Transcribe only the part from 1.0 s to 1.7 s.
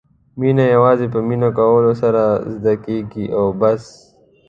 په مینه